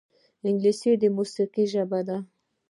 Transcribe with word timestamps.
انګلیسي 0.47 0.91
د 1.01 1.03
موسیقۍ 1.17 1.65
ژبه 1.73 1.99
ده 2.07 2.17